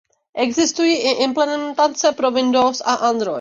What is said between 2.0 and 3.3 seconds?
pro Windows a Android.